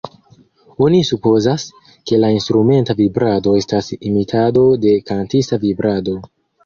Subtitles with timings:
[0.85, 1.65] Oni supozas,
[2.11, 6.17] ke la instrumenta vibrado estas imitado de kantista vibrado.